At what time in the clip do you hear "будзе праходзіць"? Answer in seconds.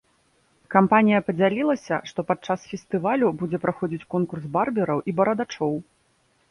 3.43-4.09